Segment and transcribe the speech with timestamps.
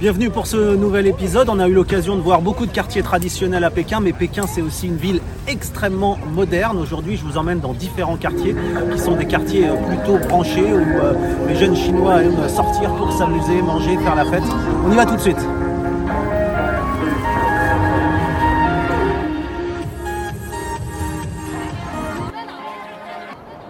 [0.00, 1.48] Bienvenue pour ce nouvel épisode.
[1.48, 4.60] On a eu l'occasion de voir beaucoup de quartiers traditionnels à Pékin, mais Pékin c'est
[4.60, 6.78] aussi une ville extrêmement moderne.
[6.78, 8.56] Aujourd'hui, je vous emmène dans différents quartiers
[8.90, 11.14] qui sont des quartiers euh, plutôt branchés où euh,
[11.46, 14.42] les jeunes Chinois aiment sortir pour s'amuser, manger, faire la fête.
[14.84, 15.38] On y va tout de suite.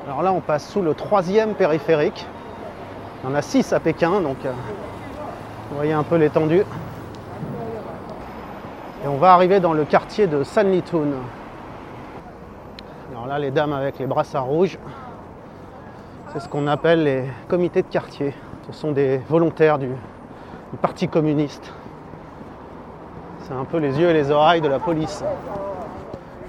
[0.07, 2.25] Alors là, on passe sous le troisième périphérique.
[3.23, 4.53] Il y en a six à Pékin, donc euh,
[5.71, 6.65] vous voyez un peu l'étendue.
[9.05, 11.09] Et on va arriver dans le quartier de Sanlitun.
[13.13, 14.79] Alors là, les dames avec les brassards rouges,
[16.33, 18.35] c'est ce qu'on appelle les comités de quartier.
[18.67, 21.73] Ce sont des volontaires du, du Parti communiste.
[23.41, 25.23] C'est un peu les yeux et les oreilles de la police.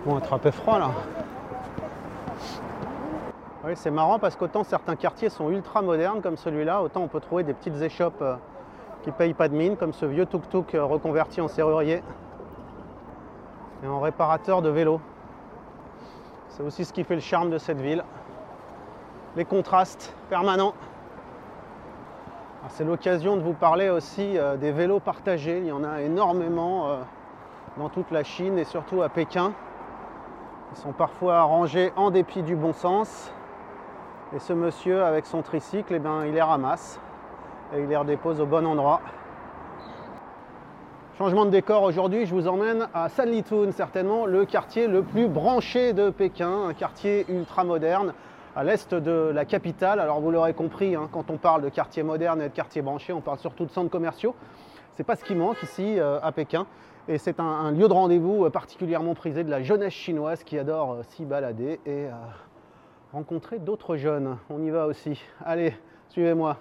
[0.05, 0.91] Ils vont attraper froid là.
[3.65, 7.19] Oui, c'est marrant parce qu'autant certains quartiers sont ultra modernes comme celui-là, autant on peut
[7.19, 8.35] trouver des petites échoppes euh,
[9.05, 12.01] qui payent pas de mine, comme ce vieux tuk-tuk euh, reconverti en serrurier
[13.83, 14.99] et en réparateur de vélo.
[16.49, 18.03] C'est aussi ce qui fait le charme de cette ville.
[19.35, 20.73] Les contrastes permanents.
[22.61, 25.59] Alors, C'est l'occasion de vous parler aussi euh, des vélos partagés.
[25.59, 26.95] Il y en a énormément euh,
[27.77, 29.53] dans toute la Chine et surtout à Pékin.
[30.71, 33.31] Ils sont parfois rangés en dépit du bon sens.
[34.35, 36.99] Et ce monsieur avec son tricycle, eh ben, il les ramasse
[37.75, 39.01] et il les redépose au bon endroit.
[41.17, 45.93] Changement de décor aujourd'hui, je vous emmène à Sanlitun, certainement le quartier le plus branché
[45.93, 48.13] de Pékin, un quartier ultra moderne
[48.55, 49.99] à l'est de la capitale.
[49.99, 53.13] Alors vous l'aurez compris, hein, quand on parle de quartier moderne et de quartier branché,
[53.13, 54.35] on parle surtout de centres commerciaux.
[54.95, 56.65] C'est pas ce qui manque ici euh, à Pékin.
[57.07, 60.93] Et c'est un, lieu de rendez-vous euh, particulièrement prisé de la jeunesse chinoise qui adore
[60.93, 62.07] euh, s'y balader et
[63.13, 64.37] rencontrer d'autres jeunes.
[64.49, 65.21] On y va aussi.
[65.45, 65.73] Allez,
[66.09, 66.57] suivez-moi.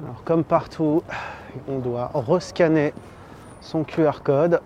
[0.00, 1.02] Alors, comme partout,
[1.66, 2.94] on doit rescanner
[3.60, 4.60] son QR code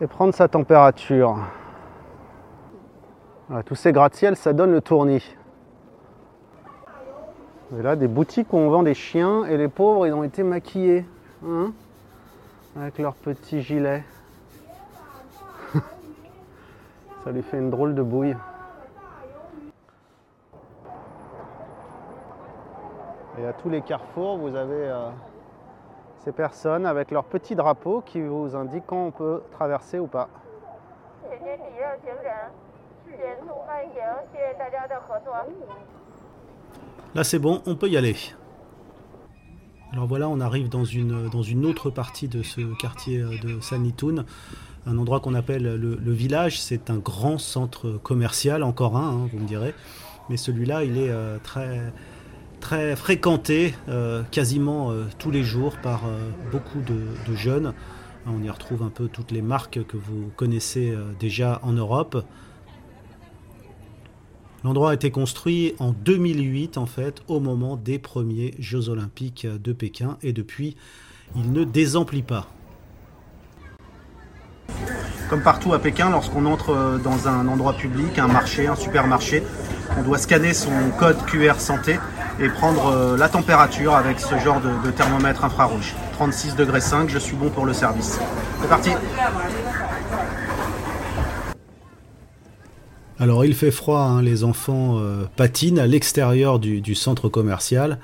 [0.00, 1.36] et prendre sa température.
[3.66, 5.34] Tous ces gratte-ciel, ça donne le tournis.
[7.76, 10.44] Et là, des boutiques où on vend des chiens et les pauvres, ils ont été
[10.44, 11.04] maquillés.
[11.44, 11.72] hein,
[12.76, 14.04] avec leurs petits gilets.
[17.24, 18.36] ça lui fait une drôle de bouille.
[23.42, 25.08] Et à tous les carrefours, vous avez euh,
[26.24, 30.28] ces personnes avec leurs petits drapeaux qui vous indiquent quand on peut traverser ou pas.
[37.14, 38.14] Là c'est bon, on peut y aller.
[39.92, 43.60] Alors voilà, on arrive dans une, dans une autre partie de ce quartier euh, de
[43.60, 44.24] Sanitoun,
[44.86, 46.60] un endroit qu'on appelle le, village.
[46.60, 49.74] C'est un grand centre commercial, encore un, hein, vous me direz.
[50.28, 51.92] Mais celui-là, il est euh, très,
[52.62, 57.74] très fréquenté euh, quasiment euh, tous les jours par euh, beaucoup de, jeunes.
[58.26, 62.24] On y retrouve un peu toutes les marques que vous connaissez déjà en Europe.
[64.62, 69.72] L'endroit a été construit en 2008 en fait, au moment des premiers Jeux Olympiques de
[69.72, 70.76] Pékin et depuis,
[71.34, 72.46] il ne désemplit pas.
[75.28, 79.42] Comme partout à Pékin, lorsqu'on entre dans un endroit public, un marché, un supermarché,
[79.98, 81.98] on doit scanner son code QR santé
[82.40, 85.94] et prendre euh, la température avec ce genre de, de thermomètre infrarouge.
[86.14, 88.18] 36 degrés 5, je suis bon pour le service.
[88.60, 88.90] C'est parti
[93.18, 98.00] Alors il fait froid, hein, les enfants euh, patinent à l'extérieur du, du centre commercial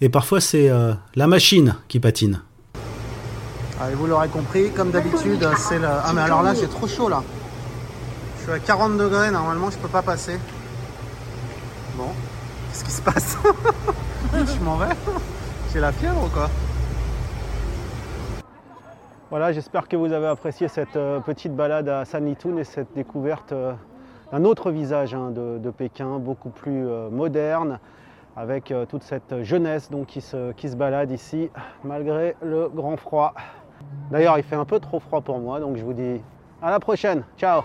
[0.00, 2.40] et parfois c'est euh, la machine qui patine.
[3.80, 5.86] Allez, vous l'aurez compris, comme d'habitude, c'est le...
[5.86, 7.22] Ah mais alors là j'ai trop chaud là.
[8.38, 10.38] Je suis à 40 degrés, normalement je peux pas passer.
[11.96, 12.08] Bon,
[12.74, 13.38] qu'est-ce qui se passe
[14.32, 14.94] Je m'en vais
[15.72, 16.48] J'ai la fièvre ou quoi
[19.30, 23.52] Voilà, j'espère que vous avez apprécié cette euh, petite balade à Sanlitun et cette découverte
[23.52, 23.74] euh,
[24.32, 27.78] d'un autre visage hein, de, de Pékin, beaucoup plus euh, moderne,
[28.36, 31.50] avec toute cette jeunesse donc, qui, se, qui se balade ici,
[31.84, 33.32] malgré le grand froid.
[34.10, 36.20] D'ailleurs, il fait un peu trop froid pour moi, donc je vous dis
[36.60, 37.22] à la prochaine.
[37.38, 37.62] Ciao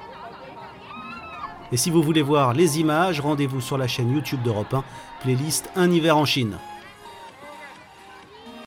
[1.71, 4.83] Et si vous voulez voir les images, rendez-vous sur la chaîne YouTube d'Europe 1,
[5.21, 6.57] playlist Un hiver en Chine.